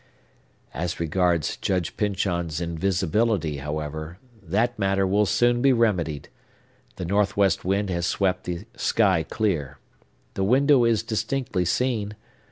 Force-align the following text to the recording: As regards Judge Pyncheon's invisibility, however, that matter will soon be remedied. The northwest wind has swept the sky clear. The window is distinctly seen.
As 0.73 0.99
regards 0.99 1.57
Judge 1.57 1.95
Pyncheon's 1.95 2.59
invisibility, 2.59 3.57
however, 3.57 4.17
that 4.41 4.79
matter 4.79 5.05
will 5.05 5.27
soon 5.27 5.61
be 5.61 5.71
remedied. 5.71 6.27
The 6.95 7.05
northwest 7.05 7.63
wind 7.63 7.91
has 7.91 8.07
swept 8.07 8.45
the 8.45 8.65
sky 8.75 9.21
clear. 9.21 9.77
The 10.33 10.43
window 10.43 10.85
is 10.85 11.03
distinctly 11.03 11.65
seen. 11.65 12.15